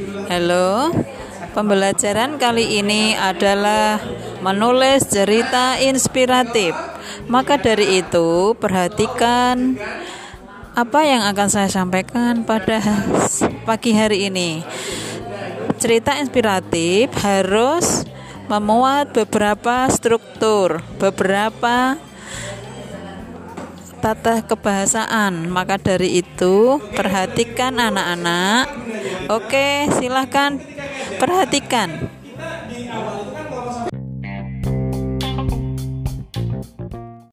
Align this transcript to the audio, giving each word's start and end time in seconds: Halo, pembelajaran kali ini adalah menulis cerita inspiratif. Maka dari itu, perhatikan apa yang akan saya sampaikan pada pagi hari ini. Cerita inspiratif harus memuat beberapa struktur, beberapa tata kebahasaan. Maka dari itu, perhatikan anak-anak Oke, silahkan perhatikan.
Halo, 0.00 0.96
pembelajaran 1.52 2.40
kali 2.40 2.80
ini 2.80 3.12
adalah 3.12 4.00
menulis 4.40 5.04
cerita 5.04 5.76
inspiratif. 5.76 6.72
Maka 7.28 7.60
dari 7.60 8.00
itu, 8.00 8.56
perhatikan 8.56 9.76
apa 10.72 11.00
yang 11.04 11.20
akan 11.28 11.48
saya 11.52 11.68
sampaikan 11.68 12.48
pada 12.48 12.80
pagi 13.68 13.92
hari 13.92 14.32
ini. 14.32 14.64
Cerita 15.76 16.16
inspiratif 16.16 17.12
harus 17.20 18.08
memuat 18.48 19.12
beberapa 19.12 19.84
struktur, 19.92 20.80
beberapa 20.96 22.00
tata 24.00 24.40
kebahasaan. 24.48 25.44
Maka 25.52 25.76
dari 25.76 26.24
itu, 26.24 26.80
perhatikan 26.96 27.76
anak-anak 27.76 28.64
Oke, 29.30 29.86
silahkan 30.02 30.58
perhatikan. 31.22 32.10